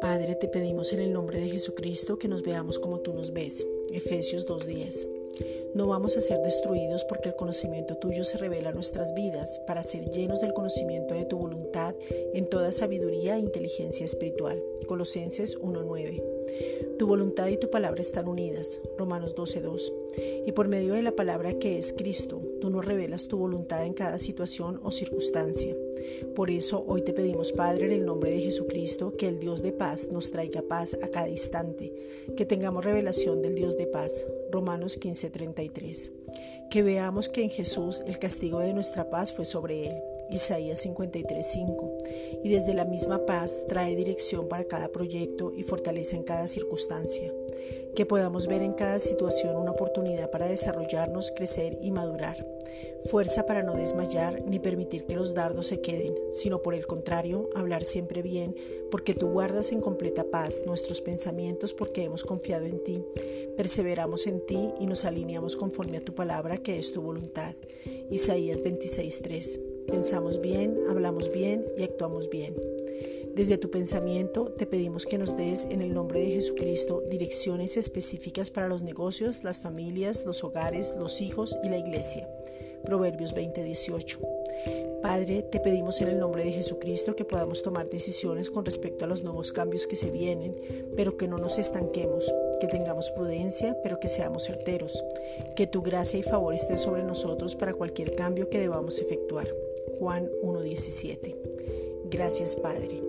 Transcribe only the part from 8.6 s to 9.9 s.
en nuestras vidas para